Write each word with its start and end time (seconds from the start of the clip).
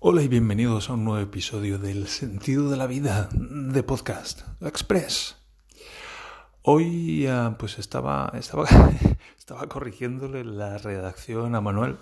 Hola 0.00 0.22
y 0.22 0.28
bienvenidos 0.28 0.88
a 0.88 0.92
un 0.92 1.04
nuevo 1.04 1.20
episodio 1.20 1.76
del 1.80 2.06
Sentido 2.06 2.70
de 2.70 2.76
la 2.76 2.86
Vida 2.86 3.28
de 3.32 3.82
Podcast 3.82 4.42
Express. 4.60 5.34
Hoy 6.62 7.26
ah, 7.26 7.56
pues 7.58 7.80
estaba, 7.80 8.30
estaba, 8.38 8.68
estaba 9.38 9.66
corrigiéndole 9.66 10.44
la 10.44 10.78
redacción 10.78 11.56
a 11.56 11.60
Manuel, 11.60 11.96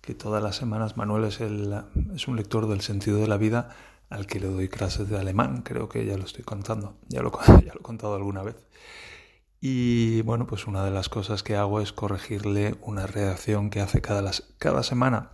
que 0.00 0.14
todas 0.14 0.40
las 0.40 0.54
semanas 0.54 0.96
Manuel 0.96 1.24
es, 1.24 1.40
el, 1.40 1.74
es 2.14 2.28
un 2.28 2.36
lector 2.36 2.68
del 2.68 2.82
Sentido 2.82 3.18
de 3.18 3.26
la 3.26 3.36
Vida 3.36 3.70
al 4.10 4.28
que 4.28 4.38
le 4.38 4.46
doy 4.46 4.68
clases 4.68 5.08
de 5.08 5.18
alemán, 5.18 5.62
creo 5.62 5.88
que 5.88 6.06
ya 6.06 6.16
lo 6.16 6.26
estoy 6.26 6.44
contando, 6.44 6.98
ya 7.08 7.20
lo, 7.20 7.32
ya 7.46 7.74
lo 7.74 7.80
he 7.80 7.82
contado 7.82 8.14
alguna 8.14 8.44
vez. 8.44 8.64
Y 9.60 10.22
bueno, 10.22 10.46
pues 10.46 10.68
una 10.68 10.84
de 10.84 10.92
las 10.92 11.08
cosas 11.08 11.42
que 11.42 11.56
hago 11.56 11.80
es 11.80 11.92
corregirle 11.92 12.76
una 12.82 13.08
redacción 13.08 13.70
que 13.70 13.80
hace 13.80 14.00
cada, 14.00 14.30
cada 14.58 14.84
semana 14.84 15.32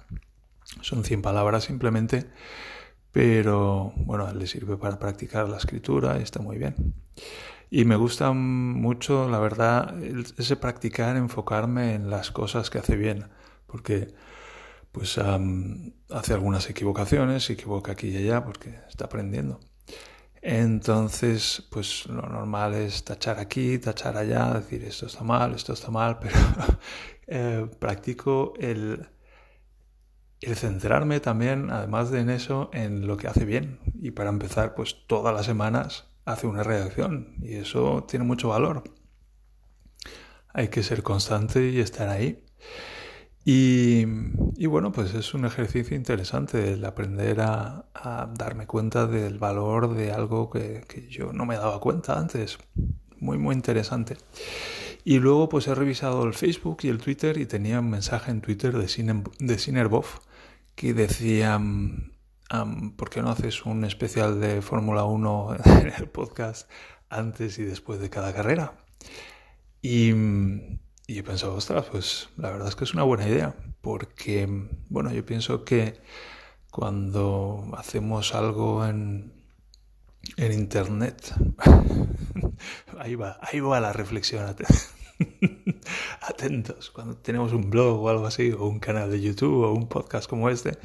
son 0.80 1.04
100 1.04 1.22
palabras 1.22 1.64
simplemente, 1.64 2.26
pero 3.12 3.92
bueno, 3.96 4.32
le 4.32 4.46
sirve 4.46 4.76
para 4.76 4.98
practicar 4.98 5.48
la 5.48 5.56
escritura 5.56 6.18
y 6.18 6.22
está 6.22 6.40
muy 6.40 6.58
bien. 6.58 6.94
Y 7.70 7.84
me 7.84 7.96
gusta 7.96 8.32
mucho, 8.32 9.28
la 9.28 9.38
verdad, 9.38 9.94
ese 10.38 10.56
practicar, 10.56 11.16
enfocarme 11.16 11.94
en 11.94 12.10
las 12.10 12.30
cosas 12.30 12.70
que 12.70 12.78
hace 12.78 12.96
bien, 12.96 13.28
porque 13.66 14.14
pues 14.92 15.18
hace 15.18 16.32
algunas 16.32 16.70
equivocaciones, 16.70 17.44
se 17.44 17.54
equivoca 17.54 17.92
aquí 17.92 18.08
y 18.08 18.16
allá 18.16 18.44
porque 18.44 18.78
está 18.88 19.06
aprendiendo. 19.06 19.60
Entonces, 20.40 21.66
pues 21.70 22.06
lo 22.06 22.22
normal 22.22 22.74
es 22.74 23.04
tachar 23.04 23.38
aquí, 23.40 23.78
tachar 23.78 24.16
allá, 24.16 24.54
decir 24.54 24.84
esto 24.84 25.06
está 25.06 25.24
mal, 25.24 25.54
esto 25.54 25.72
está 25.72 25.90
mal, 25.90 26.18
pero 26.22 26.38
eh, 27.26 27.66
practico 27.80 28.54
el 28.58 29.08
el 30.40 30.56
centrarme 30.56 31.20
también, 31.20 31.70
además 31.70 32.10
de 32.10 32.20
en 32.20 32.30
eso, 32.30 32.70
en 32.72 33.06
lo 33.06 33.16
que 33.16 33.28
hace 33.28 33.44
bien. 33.44 33.80
Y 34.00 34.10
para 34.12 34.30
empezar, 34.30 34.74
pues 34.74 34.96
todas 35.06 35.34
las 35.34 35.46
semanas 35.46 36.06
hace 36.24 36.46
una 36.46 36.62
redacción 36.62 37.36
y 37.40 37.54
eso 37.54 38.04
tiene 38.08 38.24
mucho 38.24 38.48
valor. 38.48 38.84
Hay 40.52 40.68
que 40.68 40.82
ser 40.82 41.02
constante 41.02 41.70
y 41.70 41.80
estar 41.80 42.08
ahí. 42.08 42.42
Y, 43.48 44.04
bueno, 44.66 44.90
pues 44.90 45.14
es 45.14 45.32
un 45.32 45.44
ejercicio 45.44 45.96
interesante 45.96 46.72
el 46.72 46.84
aprender 46.84 47.40
a, 47.40 47.84
darme 48.34 48.66
cuenta 48.66 49.06
del 49.06 49.38
valor 49.38 49.94
de 49.94 50.10
algo 50.12 50.50
que, 50.50 51.06
yo 51.08 51.32
no 51.32 51.46
me 51.46 51.54
daba 51.54 51.78
cuenta 51.78 52.18
antes. 52.18 52.58
Muy, 53.20 53.38
muy 53.38 53.54
interesante. 53.54 54.16
Y 55.04 55.20
luego 55.20 55.48
pues 55.48 55.68
he 55.68 55.74
revisado 55.76 56.24
el 56.24 56.34
Facebook 56.34 56.78
y 56.82 56.88
el 56.88 56.98
Twitter 56.98 57.38
y 57.38 57.46
tenía 57.46 57.78
un 57.78 57.88
mensaje 57.88 58.32
en 58.32 58.40
Twitter 58.40 58.76
de, 58.76 58.88
Cine, 58.88 59.22
de 59.38 59.58
que 60.76 60.94
decía, 60.94 61.60
¿por 62.96 63.10
qué 63.10 63.22
no 63.22 63.30
haces 63.30 63.64
un 63.64 63.84
especial 63.84 64.40
de 64.40 64.62
Fórmula 64.62 65.04
1 65.04 65.56
en 65.64 65.92
el 65.96 66.08
podcast 66.08 66.70
antes 67.08 67.58
y 67.58 67.64
después 67.64 67.98
de 67.98 68.10
cada 68.10 68.32
carrera? 68.34 68.84
Y, 69.80 70.10
y 71.06 71.18
he 71.18 71.22
pensado, 71.22 71.54
ostras, 71.54 71.86
pues 71.90 72.28
la 72.36 72.50
verdad 72.50 72.68
es 72.68 72.76
que 72.76 72.84
es 72.84 72.92
una 72.92 73.04
buena 73.04 73.26
idea, 73.26 73.56
porque, 73.80 74.46
bueno, 74.90 75.12
yo 75.12 75.24
pienso 75.24 75.64
que 75.64 76.00
cuando 76.70 77.70
hacemos 77.78 78.34
algo 78.34 78.84
en, 78.84 79.32
en 80.36 80.52
Internet, 80.52 81.34
ahí 82.98 83.14
va, 83.14 83.38
ahí 83.40 83.60
va 83.60 83.80
la 83.80 83.94
reflexión. 83.94 84.54
Atentos, 86.20 86.90
cuando 86.90 87.16
tenemos 87.16 87.52
un 87.52 87.70
blog 87.70 88.02
o 88.02 88.08
algo 88.08 88.26
así, 88.26 88.52
o 88.52 88.66
un 88.66 88.80
canal 88.80 89.10
de 89.10 89.20
YouTube 89.20 89.64
o 89.64 89.72
un 89.72 89.88
podcast 89.88 90.28
como 90.28 90.50
este, 90.50 90.78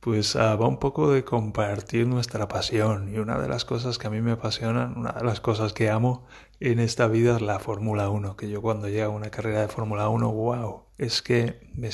pues 0.00 0.34
ah, 0.36 0.56
va 0.56 0.66
un 0.66 0.78
poco 0.78 1.12
de 1.12 1.24
compartir 1.24 2.06
nuestra 2.06 2.48
pasión. 2.48 3.14
Y 3.14 3.18
una 3.18 3.38
de 3.38 3.48
las 3.48 3.64
cosas 3.64 3.98
que 3.98 4.08
a 4.08 4.10
mí 4.10 4.20
me 4.20 4.32
apasionan, 4.32 4.98
una 4.98 5.12
de 5.12 5.24
las 5.24 5.40
cosas 5.40 5.72
que 5.72 5.90
amo 5.90 6.26
en 6.60 6.80
esta 6.80 7.06
vida 7.06 7.36
es 7.36 7.42
la 7.42 7.60
Fórmula 7.60 8.08
1. 8.08 8.36
Que 8.36 8.50
yo 8.50 8.62
cuando 8.62 8.88
llego 8.88 9.12
a 9.12 9.14
una 9.14 9.30
carrera 9.30 9.60
de 9.60 9.68
Fórmula 9.68 10.08
1, 10.08 10.32
wow, 10.32 10.82
es 10.98 11.22
que 11.22 11.60
me, 11.74 11.90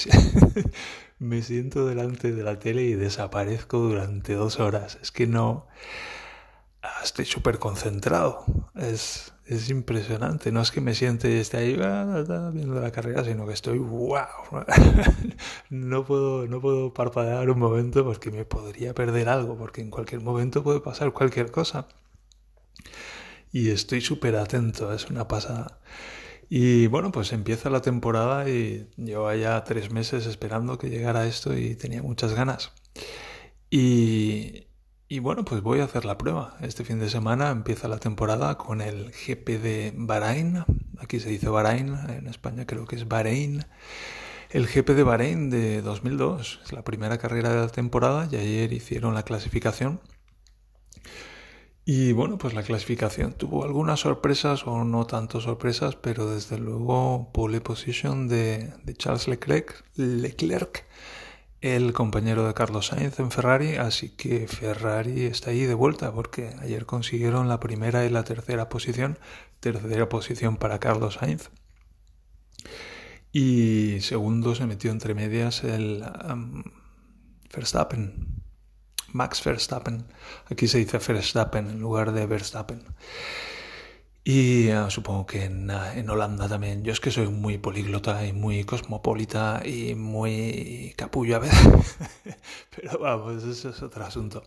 me 1.19 1.43
siento 1.43 1.87
delante 1.87 2.33
de 2.33 2.43
la 2.43 2.59
tele 2.59 2.85
y 2.85 2.95
desaparezco 2.95 3.79
durante 3.79 4.35
dos 4.35 4.59
horas. 4.59 4.99
Es 5.03 5.13
que 5.13 5.27
no 5.27 5.67
ah, 6.83 7.01
estoy 7.05 7.27
súper 7.27 7.59
concentrado. 7.59 8.45
Es, 8.75 9.35
es 9.49 9.71
impresionante. 9.71 10.53
No 10.53 10.61
es 10.61 10.71
que 10.71 10.81
me 10.81 10.95
siente 10.95 11.31
y 11.31 11.39
esté 11.39 11.57
ahí 11.57 11.79
ah, 11.83 12.51
viendo 12.53 12.81
la 12.81 12.93
carrera, 12.93 13.25
sino 13.25 13.47
que 13.47 13.55
estoy 13.55 13.79
wow. 13.79 14.27
no 15.71 16.05
puedo, 16.05 16.47
no 16.47 16.61
puedo 16.61 16.93
parpadear 16.93 17.49
un 17.51 17.59
momento 17.59 18.05
porque 18.05 18.31
me 18.31 18.45
podría 18.45 18.95
perder 18.95 19.29
algo, 19.29 19.57
porque 19.57 19.81
en 19.81 19.91
cualquier 19.91 20.21
momento 20.21 20.63
puede 20.63 20.81
pasar 20.81 21.13
cualquier 21.13 21.51
cosa. 21.51 21.89
Y 23.51 23.71
estoy 23.71 24.03
súper 24.03 24.37
atento, 24.37 24.93
es 24.93 25.09
una 25.09 25.27
pasada. 25.27 25.81
Y 26.51 26.87
bueno, 26.87 27.11
pues 27.13 27.33
empieza 27.33 27.71
la 27.71 27.81
temporada 27.83 28.49
y 28.49 28.89
llevo 28.97 29.33
ya 29.35 29.65
tres 29.65 29.91
meses 29.91 30.27
esperando 30.27 30.79
que 30.79 30.91
llegara 30.91 31.27
esto 31.27 31.57
y 31.57 31.75
tenía 31.75 32.03
muchas 32.03 32.35
ganas. 32.35 32.73
Y, 33.71 34.68
y 35.09 35.21
bueno, 35.21 35.45
pues 35.45 35.63
voy 35.63 35.81
a 35.81 35.85
hacer 35.85 36.05
la 36.05 36.19
prueba. 36.19 36.57
Este 36.61 36.85
fin 36.85 36.99
de 36.99 37.09
semana 37.09 37.51
empieza 37.51 37.89
la 37.89 37.99
temporada 37.99 38.59
con 38.59 38.83
el 38.83 39.11
GP 39.11 39.49
de 39.61 39.93
Bahrein. 39.97 40.65
Aquí 40.99 41.19
se 41.19 41.31
dice 41.31 41.49
Bahrein, 41.49 41.97
en 42.09 42.27
España 42.27 42.67
creo 42.67 42.87
que 42.87 42.97
es 42.97 43.09
Bahrein. 43.09 43.65
El 44.51 44.67
GP 44.67 44.91
de 44.91 45.03
Bahrein 45.03 45.49
de 45.49 45.81
2002 45.81 46.61
es 46.63 46.73
la 46.73 46.85
primera 46.85 47.17
carrera 47.17 47.51
de 47.51 47.57
la 47.57 47.69
temporada 47.69 48.29
y 48.31 48.37
ayer 48.37 48.73
hicieron 48.75 49.15
la 49.15 49.23
clasificación. 49.23 50.01
Y 51.87 52.13
bueno, 52.13 52.37
pues 52.37 52.53
la 52.53 52.63
clasificación 52.63 53.33
tuvo 53.33 53.65
algunas 53.65 54.01
sorpresas 54.01 54.67
o 54.67 54.85
no 54.85 55.07
tanto 55.07 55.41
sorpresas, 55.41 55.97
pero 55.97 56.29
desde 56.31 56.59
luego 56.59 57.31
pole 57.33 57.63
position 57.63 58.29
de, 58.29 58.75
de 58.85 58.95
Charles 58.95 59.27
Leclerc, 59.27 59.85
Leclerc 59.95 60.85
el 61.61 61.93
compañero 61.93 62.47
de 62.47 62.55
Carlos 62.55 62.87
Sainz 62.87 63.19
en 63.19 63.31
Ferrari, 63.31 63.77
así 63.77 64.11
que 64.11 64.47
Ferrari 64.47 65.25
está 65.25 65.51
ahí 65.51 65.65
de 65.65 65.75
vuelta 65.75 66.13
porque 66.13 66.55
ayer 66.61 66.87
consiguieron 66.87 67.49
la 67.49 67.59
primera 67.59 68.05
y 68.05 68.11
la 68.11 68.23
tercera 68.23 68.69
posición, 68.69 69.19
tercera 69.61 70.09
posición 70.09 70.57
para 70.57 70.79
Carlos 70.79 71.15
Sainz. 71.15 71.51
Y 73.33 74.01
segundo 74.01 74.55
se 74.55 74.67
metió 74.67 74.91
entre 74.91 75.15
medias 75.15 75.65
el 75.65 76.05
um, 76.31 76.63
Verstappen, 77.53 78.43
Max 79.13 79.43
Verstappen. 79.45 80.07
Aquí 80.51 80.69
se 80.69 80.79
dice 80.79 80.99
Verstappen 80.99 81.69
en 81.69 81.81
lugar 81.81 82.13
de 82.13 82.27
Verstappen. 82.27 82.85
Y 84.25 84.69
ah, 84.71 84.91
supongo 84.91 85.27
que 85.27 85.45
en, 85.45 85.71
ah, 85.71 85.95
en, 85.97 86.11
Holanda 86.11 86.49
también. 86.49 86.85
Yo 86.85 86.93
es 86.93 87.01
que 87.01 87.11
soy 87.11 87.29
muy 87.29 87.59
políglota 87.59 88.27
y 88.27 88.33
muy 88.33 88.65
cosmopolita 88.65 89.63
y 89.65 89.95
muy 89.95 90.93
capullo 90.97 91.37
a 91.37 91.39
veces. 91.41 91.97
Pero 92.77 92.99
vamos, 92.99 93.45
eso 93.45 93.71
es 93.71 93.83
otro 93.83 94.05
asunto. 94.05 94.43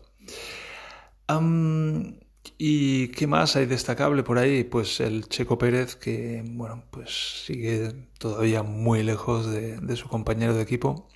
¿Y 2.58 3.08
qué 3.08 3.26
más 3.26 3.56
hay 3.56 3.66
destacable 3.66 4.22
por 4.22 4.38
ahí? 4.38 4.64
Pues 4.64 5.00
el 5.00 5.28
Checo 5.28 5.58
Pérez, 5.58 5.96
que 5.96 6.42
bueno, 6.46 6.84
pues 6.90 7.44
sigue 7.46 7.92
todavía 8.18 8.62
muy 8.62 9.02
lejos 9.02 9.46
de, 9.46 9.78
de 9.78 9.96
su 9.96 10.08
compañero 10.08 10.54
de 10.54 10.62
equipo. 10.62 11.08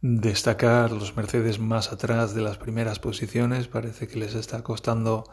Destacar 0.00 0.92
los 0.92 1.16
Mercedes 1.16 1.58
más 1.58 1.92
atrás 1.92 2.34
de 2.34 2.42
las 2.42 2.58
primeras 2.58 2.98
posiciones. 2.98 3.68
Parece 3.68 4.08
que 4.08 4.18
les 4.18 4.34
está 4.34 4.62
costando 4.62 5.24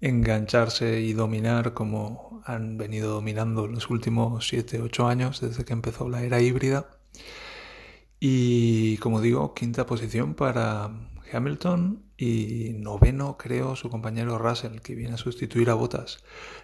engancharse 0.00 1.00
y 1.00 1.12
dominar 1.12 1.72
como 1.74 2.42
han 2.44 2.76
venido 2.76 3.14
dominando 3.14 3.66
los 3.66 3.90
últimos 3.90 4.52
7-8 4.52 5.08
años 5.08 5.40
desde 5.40 5.64
que 5.64 5.72
empezó 5.72 6.08
la 6.08 6.22
era 6.22 6.40
híbrida. 6.40 6.90
Y 8.20 8.96
como 8.98 9.20
digo, 9.20 9.54
quinta 9.54 9.86
posición 9.86 10.34
para 10.34 10.90
Hamilton 11.32 12.02
y 12.16 12.72
noveno 12.74 13.36
creo 13.36 13.76
su 13.76 13.90
compañero 13.90 14.38
Russell 14.38 14.80
que 14.80 14.94
viene 14.94 15.14
a 15.14 15.18
sustituir 15.18 15.70
a 15.70 15.74
Bottas. 15.74 16.22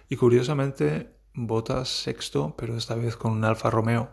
Y 0.09 0.15
curiosamente 0.15 1.11
Bottas 1.33 1.89
sexto, 1.89 2.55
pero 2.57 2.77
esta 2.77 2.95
vez 2.95 3.17
con 3.17 3.33
un 3.33 3.43
Alfa 3.43 3.69
Romeo. 3.69 4.09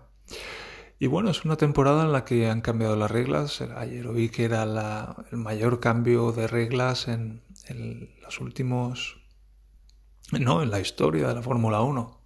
Y 0.99 1.07
bueno, 1.07 1.31
es 1.31 1.45
una 1.45 1.57
temporada 1.57 2.05
en 2.05 2.13
la 2.13 2.25
que 2.25 2.49
han 2.49 2.61
cambiado 2.61 2.95
las 2.95 3.11
reglas. 3.11 3.63
Ayer 3.63 4.07
oí 4.07 4.29
que 4.29 4.45
era 4.45 4.63
el 5.31 5.39
mayor 5.39 5.81
cambio 5.81 6.33
de 6.33 6.47
reglas 6.47 7.09
en, 7.09 7.43
en 7.71 8.11
los 8.23 8.41
últimos... 8.41 9.17
No, 10.33 10.63
en 10.63 10.71
la 10.71 10.81
historia 10.81 11.29
de 11.29 11.35
la 11.35 11.43
Fórmula 11.43 11.81
1. 11.81 12.21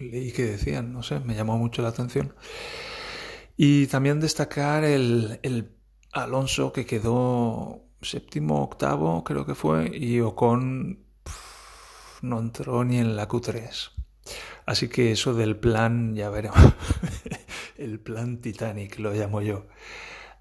Leí 0.00 0.32
que 0.32 0.44
decían, 0.44 0.92
no 0.92 1.02
sé, 1.02 1.18
me 1.20 1.34
llamó 1.34 1.58
mucho 1.58 1.82
la 1.82 1.88
atención. 1.88 2.34
Y 3.56 3.88
también 3.88 4.20
destacar 4.20 4.84
el, 4.84 5.40
el 5.42 5.72
Alonso 6.12 6.72
que 6.72 6.86
quedó 6.86 7.82
séptimo, 8.00 8.62
octavo, 8.62 9.24
creo 9.24 9.44
que 9.44 9.56
fue, 9.56 9.90
y 9.92 10.20
Ocon 10.20 11.04
no 12.22 12.38
entró 12.38 12.84
ni 12.84 12.98
en 12.98 13.16
la 13.16 13.28
Q3. 13.28 13.90
Así 14.66 14.88
que 14.88 15.12
eso 15.12 15.34
del 15.34 15.56
plan, 15.56 16.14
ya 16.14 16.30
veremos. 16.30 16.58
el 17.76 17.98
plan 18.00 18.40
Titanic 18.40 18.98
lo 18.98 19.12
llamo 19.12 19.40
yo. 19.40 19.66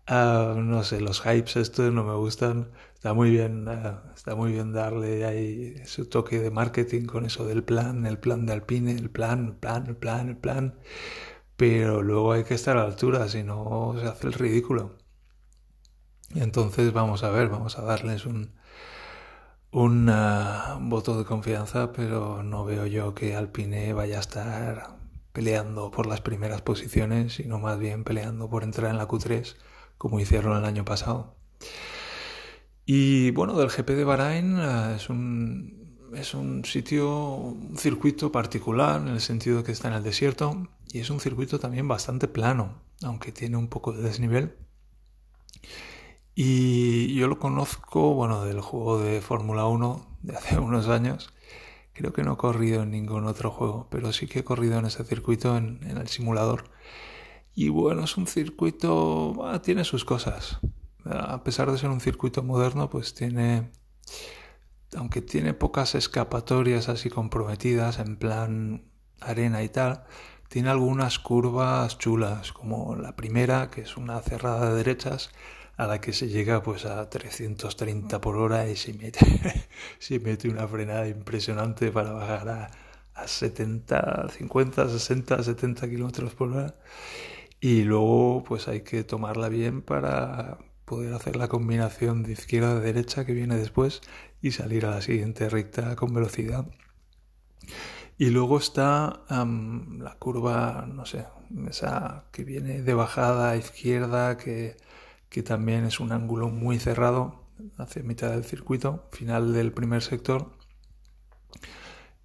Ah, 0.08 0.54
no 0.58 0.84
sé, 0.84 1.02
los 1.02 1.22
hypes 1.22 1.56
estos 1.58 1.92
no 1.94 2.04
me 2.04 2.14
gustan. 2.16 2.72
Está 2.96 3.14
muy 3.14 3.30
bien, 3.30 3.68
ah, 3.68 4.04
está 4.16 4.36
muy 4.36 4.52
bien 4.54 4.72
darle 4.74 5.26
ahí 5.26 5.76
su 5.86 6.08
toque 6.10 6.40
de 6.40 6.50
marketing 6.52 7.06
con 7.06 7.26
eso 7.26 7.46
del 7.46 7.64
plan, 7.64 8.06
el 8.06 8.18
plan 8.20 8.46
de 8.46 8.54
Alpine, 8.54 8.92
el 8.94 9.10
plan, 9.12 9.46
el 9.48 9.56
plan, 9.56 9.86
el 9.88 9.96
plan, 9.98 10.30
el 10.30 10.38
plan. 10.38 10.80
Pero 11.58 12.04
luego 12.04 12.34
hay 12.34 12.44
que 12.46 12.56
estar 12.56 12.78
a 12.78 12.82
la 12.84 12.88
altura, 12.90 13.28
si 13.30 13.44
no 13.44 13.96
se 14.00 14.08
hace 14.08 14.28
el 14.28 14.34
ridículo. 14.34 14.98
Entonces 16.36 16.94
vamos 16.94 17.24
a 17.26 17.32
ver, 17.32 17.50
vamos 17.50 17.78
a 17.78 17.82
darles 17.82 18.26
un, 18.26 18.54
un 19.72 20.06
voto 20.90 21.18
de 21.18 21.26
confianza, 21.26 21.92
pero 21.94 22.44
no 22.44 22.66
veo 22.66 22.86
yo 22.86 23.14
que 23.16 23.36
Alpine 23.36 23.94
vaya 23.94 24.18
a 24.18 24.20
estar 24.22 24.98
peleando 25.34 25.92
por 25.92 26.06
las 26.08 26.22
primeras 26.22 26.62
posiciones, 26.62 27.34
sino 27.36 27.60
más 27.60 27.78
bien 27.80 28.04
peleando 28.04 28.50
por 28.50 28.64
entrar 28.64 28.92
en 28.92 28.98
la 28.98 29.08
Q3 29.08 29.56
como 29.98 30.20
hicieron 30.20 30.58
el 30.58 30.66
año 30.66 30.86
pasado. 30.86 31.36
Y 32.86 33.32
bueno, 33.32 33.58
del 33.58 33.70
GP 33.70 33.90
de 33.90 34.04
Bahrain 34.06 34.58
eh, 34.58 34.96
es 34.96 35.10
un, 35.10 35.98
es 36.16 36.34
un 36.34 36.64
sitio, 36.64 37.36
un 37.36 37.78
circuito 37.78 38.32
particular 38.32 39.02
en 39.02 39.10
el 39.10 39.22
sentido 39.22 39.64
que 39.64 39.74
está 39.74 39.90
en 39.90 39.96
el 39.96 40.04
desierto 40.04 40.68
y 40.88 41.00
es 41.00 41.10
un 41.10 41.20
circuito 41.20 41.60
también 41.60 41.88
bastante 41.88 42.28
plano, 42.28 42.82
aunque 43.04 43.32
tiene 43.32 43.58
un 43.58 43.68
poco 43.68 43.92
de 43.92 44.04
desnivel. 44.04 44.56
Y 46.34 47.16
yo 47.16 47.28
lo 47.28 47.40
conozco, 47.40 48.14
bueno, 48.14 48.46
del 48.46 48.62
juego 48.62 49.02
de 49.02 49.22
Fórmula 49.22 49.66
1 49.66 50.20
de 50.22 50.36
hace 50.38 50.58
unos 50.60 50.88
años. 50.88 51.34
Creo 51.94 52.14
que 52.14 52.24
no 52.24 52.34
he 52.34 52.38
corrido 52.38 52.84
en 52.84 52.92
ningún 52.92 53.26
otro 53.26 53.52
juego, 53.52 53.88
pero 53.90 54.14
sí 54.14 54.28
que 54.28 54.40
he 54.40 54.44
corrido 54.44 54.78
en 54.80 54.86
ese 54.86 55.04
circuito 55.04 55.58
en 55.58 55.84
el 55.84 56.08
simulador. 56.08 56.70
Y 57.60 57.70
bueno, 57.70 58.04
es 58.04 58.18
un 58.18 58.28
circuito, 58.28 59.36
tiene 59.64 59.84
sus 59.84 60.06
cosas. 60.06 60.60
A 61.06 61.44
pesar 61.44 61.72
de 61.72 61.80
ser 61.80 61.90
un 61.90 62.02
circuito 62.02 62.44
moderno, 62.44 62.88
pues 62.88 63.16
tiene, 63.16 63.72
aunque 64.96 65.24
tiene 65.24 65.56
pocas 65.56 65.96
escapatorias 65.96 66.88
así 66.88 67.10
comprometidas, 67.10 67.98
en 67.98 68.18
plan 68.18 68.84
arena 69.22 69.64
y 69.64 69.70
tal, 69.70 70.04
tiene 70.50 70.70
algunas 70.70 71.18
curvas 71.18 71.98
chulas, 71.98 72.54
como 72.54 72.96
la 72.96 73.16
primera, 73.16 73.72
que 73.72 73.82
es 73.82 73.98
una 73.98 74.22
cerrada 74.22 74.70
de 74.70 74.76
derechas, 74.76 75.32
a 75.78 75.88
la 75.88 76.00
que 76.00 76.14
se 76.14 76.28
llega 76.28 76.62
pues 76.62 76.86
a 76.86 77.10
330 77.10 78.22
por 78.22 78.38
hora 78.38 78.70
y 78.70 78.76
se 78.76 78.94
mete, 78.94 79.66
se 79.98 80.20
mete 80.20 80.48
una 80.48 80.68
frenada 80.68 81.08
impresionante 81.08 81.92
para 81.92 82.12
bajar 82.12 82.50
a, 82.50 82.72
a 83.16 83.28
70, 83.28 84.30
50, 84.30 84.90
60, 84.90 85.42
70 85.42 85.90
kilómetros 85.90 86.36
por 86.36 86.50
hora 86.50 86.76
y 87.60 87.84
luego 87.84 88.44
pues 88.44 88.68
hay 88.68 88.82
que 88.82 89.04
tomarla 89.04 89.50
bien 89.50 89.82
para 89.82 90.60
poder 90.86 91.14
hacer 91.14 91.36
la 91.36 91.48
combinación 91.48 92.24
de 92.24 92.34
izquierda 92.34 92.72
a 92.72 92.80
derecha 92.80 93.26
que 93.26 93.34
viene 93.34 93.58
después 93.58 94.02
y 94.42 94.52
salir 94.52 94.86
a 94.86 94.92
la 94.92 95.02
siguiente 95.02 95.50
recta 95.50 95.96
con 95.96 96.14
velocidad. 96.14 96.68
Y 98.18 98.30
luego 98.30 98.58
está 98.58 99.22
la 99.30 100.16
curva, 100.18 100.88
no 100.92 101.06
sé, 101.06 101.26
esa 101.70 102.26
que 102.32 102.44
viene 102.44 102.82
de 102.82 102.94
bajada 102.94 103.52
a 103.52 103.58
izquierda, 103.58 104.38
que, 104.38 104.78
que 105.30 105.44
también 105.44 105.86
es 105.86 106.00
un 106.00 106.12
ángulo 106.12 106.50
muy 106.50 106.80
cerrado 106.80 107.44
hacia 107.78 108.04
mitad 108.04 108.32
del 108.32 108.44
circuito, 108.44 109.08
final 109.12 109.54
del 109.54 109.72
primer 109.72 110.02
sector. 110.02 110.52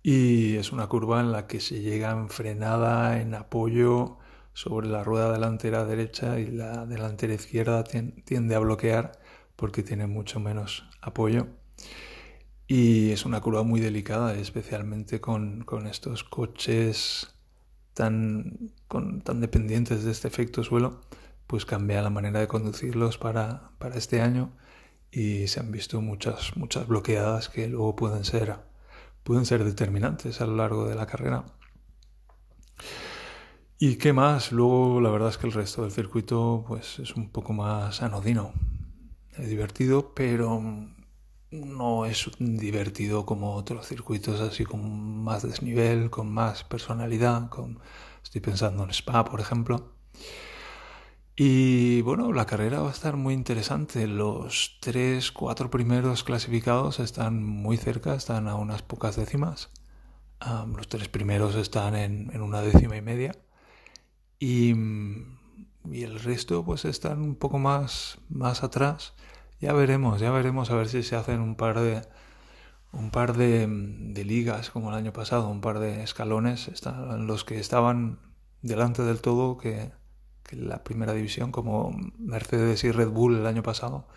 Y 0.02 0.56
es 0.56 0.72
una 0.72 0.86
curva 0.88 1.20
en 1.20 1.32
la 1.32 1.46
que 1.46 1.60
se 1.60 1.80
llega 1.80 2.10
en 2.12 2.28
frenada, 2.28 3.20
en 3.20 3.34
apoyo, 3.34 4.18
sobre 4.54 4.88
la 4.88 5.04
rueda 5.04 5.32
delantera 5.32 5.84
derecha 5.84 6.38
y 6.38 6.50
la 6.50 6.86
delantera 6.86 7.34
izquierda 7.34 7.84
tiende 7.84 8.54
a 8.54 8.58
bloquear 8.58 9.12
porque 9.56 9.82
tiene 9.82 10.06
mucho 10.06 10.40
menos 10.40 10.84
apoyo. 11.00 11.46
Y 12.66 13.10
es 13.10 13.24
una 13.26 13.40
curva 13.40 13.62
muy 13.64 13.80
delicada, 13.80 14.34
especialmente 14.34 15.20
con, 15.20 15.66
estos 15.90 16.24
coches 16.24 17.34
tan, 17.94 18.72
tan 19.24 19.40
dependientes 19.40 20.04
de 20.04 20.10
este 20.10 20.28
efecto 20.28 20.64
suelo, 20.64 21.00
pues 21.46 21.66
cambia 21.66 22.02
la 22.02 22.10
manera 22.10 22.40
de 22.40 22.48
conducirlos 22.48 23.18
para, 23.18 23.72
para 23.78 23.96
este 23.96 24.20
año 24.20 24.52
y 25.10 25.48
se 25.48 25.60
han 25.60 25.70
visto 25.70 26.00
muchas, 26.00 26.56
muchas 26.56 26.86
bloqueadas 26.88 27.50
que 27.50 27.68
luego 27.68 27.94
pueden 27.94 28.24
ser, 28.24 28.56
pueden 29.22 29.44
ser 29.44 29.62
determinantes 29.62 30.40
a 30.40 30.46
lo 30.46 30.56
largo 30.56 30.88
de 30.88 30.94
la 30.94 31.06
carrera. 31.06 31.44
¿Y 33.84 33.96
qué 33.96 34.12
más? 34.12 34.52
Luego 34.52 35.00
la 35.00 35.10
verdad 35.10 35.30
es 35.30 35.38
que 35.38 35.48
el 35.48 35.52
resto 35.52 35.82
del 35.82 35.90
circuito 35.90 36.64
pues 36.68 37.00
es 37.00 37.16
un 37.16 37.30
poco 37.30 37.52
más 37.52 38.00
anodino. 38.00 38.52
Es 39.36 39.48
divertido, 39.48 40.14
pero 40.14 40.62
no 41.50 42.06
es 42.06 42.30
divertido 42.38 43.26
como 43.26 43.56
otros 43.56 43.88
circuitos 43.88 44.40
así 44.40 44.64
con 44.64 45.24
más 45.24 45.42
desnivel, 45.42 46.10
con 46.10 46.32
más 46.32 46.62
personalidad, 46.62 47.48
con 47.48 47.80
estoy 48.22 48.40
pensando 48.40 48.84
en 48.84 48.90
Spa, 48.90 49.24
por 49.24 49.40
ejemplo. 49.40 49.96
Y 51.34 52.02
bueno, 52.02 52.32
la 52.32 52.46
carrera 52.46 52.82
va 52.82 52.90
a 52.90 52.92
estar 52.92 53.16
muy 53.16 53.34
interesante. 53.34 54.06
Los 54.06 54.78
tres, 54.80 55.32
cuatro 55.32 55.70
primeros 55.70 56.22
clasificados 56.22 57.00
están 57.00 57.42
muy 57.42 57.78
cerca, 57.78 58.14
están 58.14 58.46
a 58.46 58.54
unas 58.54 58.82
pocas 58.82 59.16
décimas. 59.16 59.70
los 60.76 60.86
tres 60.86 61.08
primeros 61.08 61.56
están 61.56 61.96
en 61.96 62.40
una 62.40 62.60
décima 62.60 62.96
y 62.96 63.02
media 63.02 63.32
y, 64.42 64.74
y, 65.88 66.02
el 66.02 66.18
resto 66.18 66.64
pues 66.64 66.84
están 66.84 67.22
un 67.22 67.36
poco 67.36 67.60
más, 67.60 68.18
más 68.28 68.64
atrás. 68.64 69.14
Ya 69.60 69.72
veremos, 69.72 70.20
ya 70.20 70.32
veremos 70.32 70.70
a 70.72 70.74
ver 70.74 70.88
si 70.88 71.04
se 71.04 71.14
hacen 71.14 71.40
un 71.40 71.54
par 71.54 71.78
de 71.78 72.02
un 72.92 73.10
par 73.10 73.36
de, 73.36 73.66
de 73.68 74.24
ligas 74.24 74.70
como 74.70 74.90
el 74.90 74.96
año 74.96 75.12
pasado, 75.12 75.48
un 75.48 75.60
par 75.60 75.78
de 75.78 76.02
escalones, 76.02 76.66
están 76.66 77.28
los 77.28 77.44
que 77.44 77.60
estaban 77.60 78.18
delante 78.62 79.02
del 79.02 79.20
todo 79.20 79.58
que, 79.58 79.92
la 80.50 80.82
primera 80.82 81.14
división, 81.14 81.52
como 81.52 81.96
Mercedes 82.18 82.82
y 82.84 82.90
Red 82.90 83.10
Bull 83.10 83.38
el 83.38 83.46
año 83.46 83.62
pasado, 83.62 84.08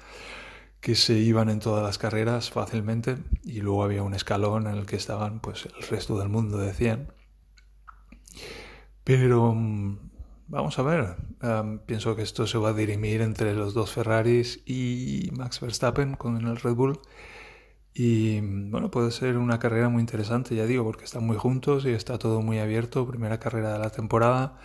que 0.81 0.95
se 0.95 1.13
iban 1.13 1.50
en 1.50 1.60
todas 1.60 1.83
las 1.83 2.00
carreras 2.00 2.50
fácilmente 2.50 3.18
y 3.44 3.62
luego 3.62 3.83
había 3.83 4.04
un 4.04 4.16
escalón 4.16 4.68
en 4.68 4.75
el 4.75 4.86
que 4.88 4.95
estaban 4.98 5.39
pues 5.39 5.66
el 5.66 5.88
resto 5.88 6.18
del 6.18 6.30
mundo 6.30 6.57
decían. 6.57 7.13
Pero 9.06 9.56
Vamos 10.48 10.78
a 10.78 10.84
ver. 10.84 11.16
pienso 11.88 12.16
que 12.16 12.22
esto 12.22 12.46
se 12.46 12.60
va 12.60 12.70
a 12.70 12.74
dirimir 12.74 13.22
entre 13.22 13.56
los 13.56 13.74
dos 13.74 13.92
Ferraris 13.92 14.62
y 14.66 15.30
Max 15.36 15.60
Verstappen 15.60 16.16
con 16.16 16.38
el 16.46 16.58
Red 16.58 16.75
Bull. 16.75 17.00
Y 17.96 18.42
bueno, 18.42 18.92
puede 18.92 19.12
ser 19.12 19.38
una 19.38 19.58
carrera 19.58 19.90
muy 19.90 20.02
interesante, 20.02 20.56
ya 20.56 20.66
digo, 20.68 20.84
porque 20.84 21.06
están 21.06 21.25
muy 21.25 21.38
juntos 21.38 21.86
y 21.86 21.90
está 21.92 22.20
todo 22.20 22.42
muy 22.42 22.60
abierto. 22.60 23.08
Primera 23.08 23.40
carrera 23.40 23.74
de 23.74 23.80
la 23.80 23.90
temporada. 23.90 24.60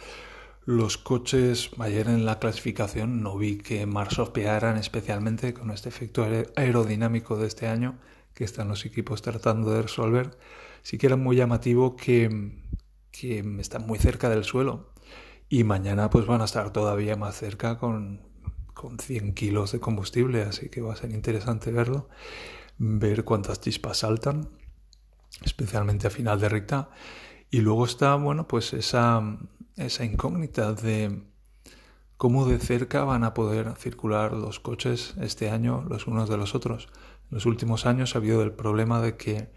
Los 0.66 0.98
coches, 0.98 1.70
ayer 1.78 2.08
en 2.08 2.26
la 2.26 2.38
clasificación 2.38 3.22
no 3.22 3.38
vi 3.38 3.56
que 3.58 3.86
marsopearan 3.86 4.76
especialmente 4.76 5.54
con 5.54 5.70
este 5.70 5.88
efecto 5.88 6.26
aerodinámico 6.56 7.36
de 7.38 7.46
este 7.46 7.68
año 7.68 7.98
que 8.34 8.44
están 8.44 8.68
los 8.68 8.84
equipos 8.84 9.22
tratando 9.22 9.72
de 9.72 9.82
resolver. 9.82 10.36
Sí 10.82 10.98
que 10.98 11.06
era 11.06 11.16
muy 11.16 11.36
llamativo 11.36 11.96
que, 11.96 12.52
que 13.12 13.40
están 13.60 13.86
muy 13.86 13.98
cerca 13.98 14.28
del 14.28 14.44
suelo 14.44 14.90
y 15.50 15.64
mañana 15.64 16.08
pues 16.08 16.26
van 16.26 16.40
a 16.40 16.44
estar 16.44 16.72
todavía 16.72 17.16
más 17.16 17.36
cerca 17.36 17.76
con, 17.76 18.20
con 18.72 19.00
100 19.00 19.34
kilos 19.34 19.72
de 19.72 19.80
combustible, 19.80 20.42
así 20.42 20.70
que 20.70 20.80
va 20.80 20.92
a 20.92 20.96
ser 20.96 21.10
interesante 21.10 21.72
verlo, 21.72 22.08
ver 22.78 23.24
cuántas 23.24 23.60
chispas 23.60 23.98
saltan, 23.98 24.48
especialmente 25.42 26.06
a 26.06 26.10
final 26.10 26.40
de 26.40 26.48
recta. 26.48 26.90
Y 27.50 27.62
luego 27.62 27.84
está, 27.84 28.14
bueno, 28.14 28.46
pues 28.46 28.72
esa, 28.72 29.38
esa 29.76 30.04
incógnita 30.04 30.72
de 30.72 31.24
cómo 32.16 32.46
de 32.46 32.60
cerca 32.60 33.02
van 33.02 33.24
a 33.24 33.34
poder 33.34 33.74
circular 33.76 34.32
los 34.34 34.60
coches 34.60 35.14
este 35.20 35.50
año 35.50 35.84
los 35.88 36.06
unos 36.06 36.28
de 36.28 36.36
los 36.36 36.54
otros. 36.54 36.88
En 37.28 37.34
los 37.34 37.46
últimos 37.46 37.86
años 37.86 38.14
ha 38.14 38.18
habido 38.18 38.44
el 38.44 38.52
problema 38.52 39.00
de 39.00 39.16
que 39.16 39.50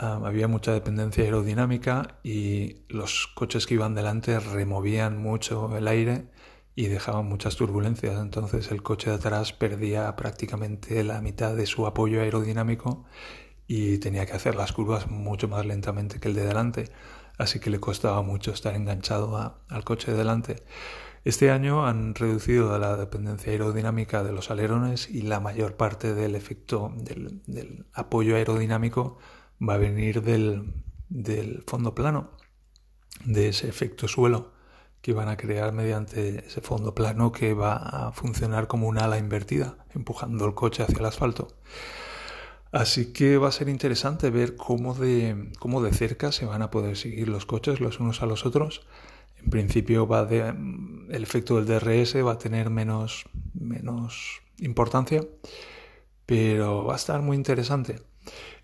había 0.00 0.48
mucha 0.48 0.72
dependencia 0.72 1.24
aerodinámica 1.24 2.18
y 2.22 2.82
los 2.88 3.26
coches 3.34 3.66
que 3.66 3.74
iban 3.74 3.94
delante 3.94 4.40
removían 4.40 5.18
mucho 5.18 5.76
el 5.76 5.86
aire 5.88 6.30
y 6.74 6.86
dejaban 6.86 7.26
muchas 7.26 7.56
turbulencias. 7.56 8.18
Entonces 8.18 8.70
el 8.70 8.82
coche 8.82 9.10
de 9.10 9.16
atrás 9.16 9.52
perdía 9.52 10.16
prácticamente 10.16 11.04
la 11.04 11.20
mitad 11.20 11.54
de 11.54 11.66
su 11.66 11.86
apoyo 11.86 12.22
aerodinámico 12.22 13.04
y 13.66 13.98
tenía 13.98 14.24
que 14.24 14.32
hacer 14.32 14.54
las 14.54 14.72
curvas 14.72 15.10
mucho 15.10 15.48
más 15.48 15.66
lentamente 15.66 16.18
que 16.18 16.28
el 16.28 16.34
de 16.34 16.46
delante. 16.46 16.90
Así 17.36 17.60
que 17.60 17.70
le 17.70 17.80
costaba 17.80 18.22
mucho 18.22 18.52
estar 18.52 18.74
enganchado 18.74 19.60
al 19.68 19.84
coche 19.84 20.12
de 20.12 20.18
delante. 20.18 20.62
Este 21.24 21.50
año 21.50 21.86
han 21.86 22.14
reducido 22.14 22.78
la 22.78 22.96
dependencia 22.96 23.52
aerodinámica 23.52 24.24
de 24.24 24.32
los 24.32 24.50
alerones 24.50 25.10
y 25.10 25.22
la 25.22 25.40
mayor 25.40 25.76
parte 25.76 26.14
del 26.14 26.34
efecto 26.34 26.90
del 26.96 27.84
apoyo 27.92 28.36
aerodinámico 28.36 29.18
va 29.60 29.74
a 29.74 29.78
venir 29.78 30.22
del, 30.22 30.74
del 31.08 31.62
fondo 31.66 31.94
plano, 31.94 32.30
de 33.24 33.48
ese 33.48 33.68
efecto 33.68 34.08
suelo 34.08 34.52
que 35.02 35.12
van 35.12 35.28
a 35.28 35.36
crear 35.36 35.72
mediante 35.72 36.46
ese 36.46 36.60
fondo 36.60 36.94
plano 36.94 37.32
que 37.32 37.54
va 37.54 37.76
a 37.76 38.12
funcionar 38.12 38.66
como 38.66 38.86
una 38.86 39.04
ala 39.04 39.18
invertida, 39.18 39.78
empujando 39.94 40.44
el 40.46 40.54
coche 40.54 40.82
hacia 40.82 40.98
el 40.98 41.06
asfalto. 41.06 41.48
Así 42.72 43.12
que 43.12 43.36
va 43.38 43.48
a 43.48 43.52
ser 43.52 43.68
interesante 43.68 44.30
ver 44.30 44.56
cómo 44.56 44.94
de, 44.94 45.50
cómo 45.58 45.82
de 45.82 45.92
cerca 45.92 46.30
se 46.30 46.46
van 46.46 46.62
a 46.62 46.70
poder 46.70 46.96
seguir 46.96 47.28
los 47.28 47.46
coches 47.46 47.80
los 47.80 47.98
unos 47.98 48.22
a 48.22 48.26
los 48.26 48.46
otros. 48.46 48.82
En 49.42 49.50
principio 49.50 50.06
va 50.06 50.24
de, 50.24 50.48
el 50.48 51.22
efecto 51.22 51.60
del 51.60 51.66
DRS 51.66 52.14
va 52.24 52.32
a 52.32 52.38
tener 52.38 52.70
menos, 52.70 53.24
menos 53.54 54.42
importancia, 54.58 55.24
pero 56.26 56.84
va 56.84 56.92
a 56.92 56.96
estar 56.96 57.22
muy 57.22 57.36
interesante. 57.36 58.00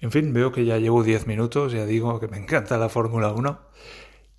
En 0.00 0.11
fin, 0.11 0.33
veo 0.33 0.53
que 0.53 0.65
ya 0.65 0.79
llevo 0.79 1.03
10 1.03 1.26
minutos, 1.26 1.73
ya 1.73 1.87
digo 1.87 2.21
que 2.21 2.29
me 2.29 2.37
encanta 2.43 2.79
la 2.79 2.88
Fórmula 2.88 3.33
1 3.33 3.61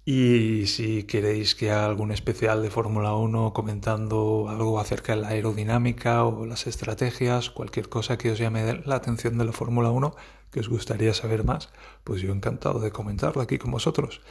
y 0.10 0.68
si 0.68 1.04
queréis 1.04 1.54
que 1.54 1.70
haga 1.70 1.86
algún 1.86 2.14
especial 2.14 2.62
de 2.62 2.70
Fórmula 2.70 3.14
1 3.14 3.52
comentando 3.52 4.48
algo 4.48 4.80
acerca 4.80 5.14
de 5.14 5.22
la 5.22 5.28
aerodinámica 5.28 6.24
o 6.24 6.46
las 6.46 6.66
estrategias, 6.66 7.50
cualquier 7.50 7.90
cosa 7.90 8.18
que 8.18 8.32
os 8.32 8.40
llame 8.40 8.82
la 8.86 8.96
atención 8.96 9.38
de 9.38 9.44
la 9.44 9.52
Fórmula 9.52 9.92
1, 9.92 10.16
que 10.50 10.62
os 10.62 10.70
gustaría 10.70 11.14
saber 11.14 11.44
más, 11.44 11.74
pues 12.06 12.22
yo 12.22 12.32
encantado 12.32 12.80
de 12.80 12.92
comentarlo 12.92 13.42
aquí 13.42 13.58
con 13.58 13.72
vosotros. 13.72 14.22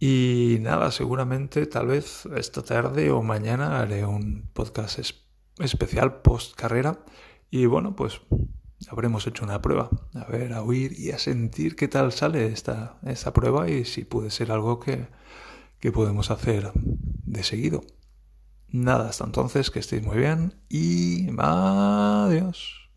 Y 0.00 0.58
nada, 0.62 0.90
seguramente 0.90 1.66
tal 1.66 1.86
vez 1.86 2.26
esta 2.36 2.62
tarde 2.64 3.12
o 3.12 3.22
mañana 3.22 3.80
haré 3.80 4.04
un 4.04 4.48
podcast 4.52 4.98
especial 5.60 6.22
post 6.22 6.56
carrera 6.56 6.98
y 7.52 7.66
bueno, 7.66 7.94
pues 7.94 8.20
habremos 8.88 9.26
hecho 9.26 9.44
una 9.44 9.60
prueba, 9.60 9.90
a 10.14 10.24
ver, 10.24 10.52
a 10.52 10.62
oír 10.62 10.98
y 10.98 11.10
a 11.10 11.18
sentir 11.18 11.76
qué 11.76 11.88
tal 11.88 12.12
sale 12.12 12.46
esta, 12.46 12.98
esta 13.04 13.32
prueba 13.32 13.68
y 13.68 13.84
si 13.84 14.04
puede 14.04 14.30
ser 14.30 14.52
algo 14.52 14.78
que, 14.78 15.08
que 15.80 15.92
podemos 15.92 16.30
hacer 16.30 16.72
de 16.74 17.42
seguido. 17.42 17.82
Nada, 18.70 19.08
hasta 19.08 19.24
entonces, 19.24 19.70
que 19.70 19.78
estéis 19.78 20.02
muy 20.02 20.18
bien 20.18 20.54
y 20.68 21.28
adiós. 21.38 22.87